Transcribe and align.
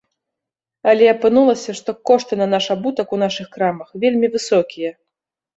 Але 0.93 1.05
апынулася, 1.11 1.75
што 1.79 1.95
кошты 2.11 2.33
на 2.41 2.47
наш 2.53 2.71
абутак 2.77 3.07
у 3.19 3.21
нашых 3.25 3.47
крамах 3.59 3.89
вельмі 4.07 4.27
высокія. 4.39 4.91